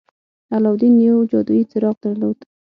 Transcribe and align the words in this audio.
علاوالدين 0.53 0.93
يو 1.09 1.17
جادويي 1.31 1.63
څراغ 1.71 1.95
درلود. 2.03 2.37